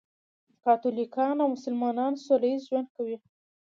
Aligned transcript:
کاتولیکان 0.63 1.35
او 1.43 1.47
مسلمانان 1.55 2.13
سولهییز 2.25 2.61
ژوند 2.69 2.87
کوي. 2.95 3.17